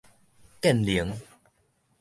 [0.61, 1.13] 建寧